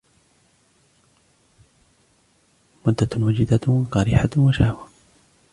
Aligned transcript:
مُدَّةٌ 2.85 3.09
وَجِدَّةٌ 3.21 3.61
وَقَرِيحَةٌ 3.71 4.29
وَشَهْوَةٌ 4.37 4.87